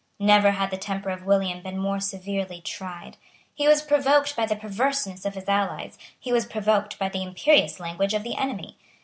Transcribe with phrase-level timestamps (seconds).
[0.19, 3.17] Never had the temper of William been more severely tried.
[3.53, 7.79] He was provoked by the perverseness of his allies; he was provoked by the imperious
[7.79, 8.79] language of the enemy.